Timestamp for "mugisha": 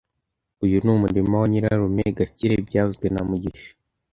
3.27-3.69